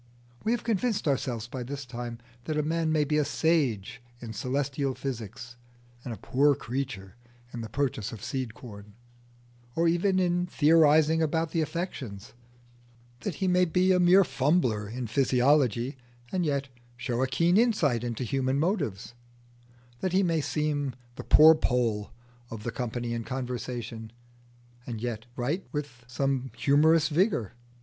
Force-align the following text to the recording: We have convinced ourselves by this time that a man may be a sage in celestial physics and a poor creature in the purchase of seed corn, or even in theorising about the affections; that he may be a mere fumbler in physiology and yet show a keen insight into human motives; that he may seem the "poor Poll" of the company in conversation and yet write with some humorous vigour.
We 0.43 0.51
have 0.51 0.63
convinced 0.63 1.07
ourselves 1.07 1.47
by 1.47 1.61
this 1.61 1.85
time 1.85 2.17
that 2.45 2.57
a 2.57 2.63
man 2.63 2.91
may 2.91 3.03
be 3.03 3.19
a 3.19 3.23
sage 3.23 4.01
in 4.19 4.33
celestial 4.33 4.95
physics 4.95 5.57
and 6.03 6.11
a 6.11 6.17
poor 6.17 6.55
creature 6.55 7.17
in 7.53 7.61
the 7.61 7.69
purchase 7.69 8.11
of 8.11 8.23
seed 8.23 8.55
corn, 8.55 8.95
or 9.75 9.87
even 9.87 10.17
in 10.17 10.47
theorising 10.47 11.21
about 11.21 11.51
the 11.51 11.61
affections; 11.61 12.33
that 13.19 13.35
he 13.35 13.47
may 13.47 13.63
be 13.63 13.91
a 13.91 13.99
mere 13.99 14.23
fumbler 14.23 14.89
in 14.89 15.05
physiology 15.05 15.97
and 16.31 16.47
yet 16.47 16.69
show 16.97 17.21
a 17.21 17.27
keen 17.27 17.55
insight 17.55 18.03
into 18.03 18.23
human 18.23 18.57
motives; 18.59 19.13
that 19.99 20.13
he 20.13 20.23
may 20.23 20.41
seem 20.41 20.95
the 21.15 21.23
"poor 21.23 21.53
Poll" 21.53 22.09
of 22.49 22.63
the 22.63 22.71
company 22.71 23.13
in 23.13 23.23
conversation 23.23 24.11
and 24.87 24.99
yet 24.99 25.27
write 25.35 25.67
with 25.71 26.03
some 26.07 26.49
humorous 26.57 27.07
vigour. 27.07 27.53